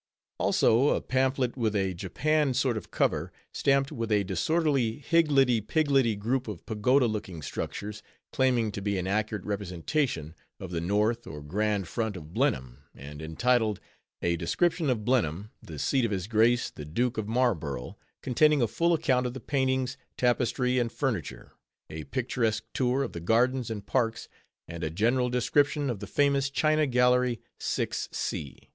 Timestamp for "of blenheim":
12.17-12.79, 14.89-15.51